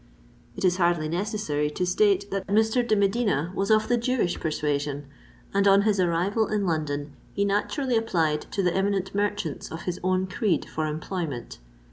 It 0.55 0.65
is 0.65 0.77
hardly 0.77 1.07
necessary 1.07 1.69
to 1.69 1.85
state 1.85 2.31
that 2.31 2.47
Mr. 2.47 2.81
de 2.87 2.95
Medina 2.95 3.51
was 3.53 3.69
of 3.69 3.87
the 3.87 3.97
Jewish 3.97 4.39
persuasion; 4.39 5.05
and 5.53 5.67
on 5.67 5.83
his 5.83 5.99
arrival 5.99 6.47
in 6.47 6.65
London, 6.65 7.13
he 7.33 7.45
naturally 7.45 7.95
applied 7.95 8.41
to 8.49 8.63
the 8.63 8.73
eminent 8.73 9.13
merchants 9.13 9.71
of 9.71 9.83
his 9.83 9.99
own 10.03 10.25
creed 10.25 10.65
for 10.67 10.87
employment. 10.87 11.59